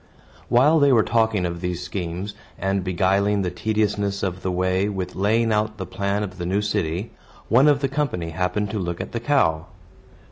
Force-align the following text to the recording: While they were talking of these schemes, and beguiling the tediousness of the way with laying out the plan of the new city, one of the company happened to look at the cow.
While 0.49 0.79
they 0.79 0.91
were 0.91 1.03
talking 1.03 1.45
of 1.45 1.61
these 1.61 1.83
schemes, 1.83 2.33
and 2.57 2.83
beguiling 2.83 3.43
the 3.43 3.51
tediousness 3.51 4.23
of 4.23 4.41
the 4.41 4.51
way 4.51 4.89
with 4.89 5.13
laying 5.13 5.53
out 5.53 5.77
the 5.77 5.85
plan 5.85 6.23
of 6.23 6.39
the 6.39 6.45
new 6.47 6.63
city, 6.63 7.11
one 7.49 7.67
of 7.67 7.81
the 7.81 7.87
company 7.87 8.31
happened 8.31 8.71
to 8.71 8.79
look 8.79 8.99
at 8.99 9.11
the 9.11 9.19
cow. 9.19 9.67